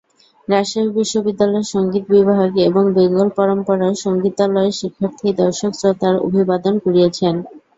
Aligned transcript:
রাজশাহী 0.47 0.89
বিশ্ববিদ্যালয়ের 0.95 1.71
সংগীত 1.73 2.03
বিভাগ 2.13 2.49
এবং 2.69 2.83
বেঙ্গল 2.95 3.29
পরম্পরা 3.37 3.87
সংগীতালয়ের 4.03 4.77
শিক্ষার্থীরা 4.79 5.37
দর্শক-শ্রোতার 5.41 6.15
অভিবাদন 6.27 6.73
কুড়িয়েছে। 6.83 7.25